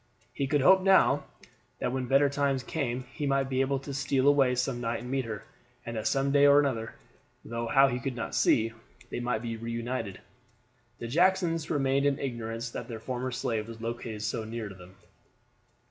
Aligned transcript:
He 0.33 0.47
could 0.47 0.61
hope 0.61 0.81
now 0.81 1.25
that 1.77 1.91
when 1.91 2.07
better 2.07 2.27
times 2.27 2.63
came 2.63 3.03
he 3.13 3.27
might 3.27 3.49
be 3.51 3.61
able 3.61 3.77
to 3.77 3.93
steal 3.93 4.27
away 4.27 4.55
some 4.55 4.81
night 4.81 5.01
and 5.01 5.11
meet 5.11 5.25
her, 5.25 5.43
and 5.85 5.95
that 5.95 6.07
some 6.07 6.31
day 6.31 6.47
or 6.47 6.65
other, 6.65 6.95
though 7.45 7.67
how 7.67 7.87
he 7.87 7.99
could 7.99 8.15
not 8.15 8.33
see, 8.33 8.73
they 9.11 9.19
might 9.19 9.43
be 9.43 9.57
reunited. 9.57 10.19
The 10.97 11.07
Jacksons 11.07 11.69
remained 11.69 12.07
in 12.07 12.17
ignorance 12.17 12.71
that 12.71 12.87
their 12.87 12.99
former 12.99 13.29
slave 13.29 13.67
was 13.67 13.79
located 13.79 14.23
so 14.23 14.43
near 14.43 14.69
to 14.69 14.73
them. 14.73 14.95